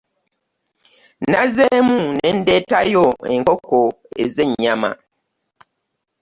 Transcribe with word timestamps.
Nazzeemu 1.31 1.99
ne 2.19 2.29
ndeetayo 2.37 3.05
enkoko 3.33 3.79
ez'ennyama. 4.23 4.89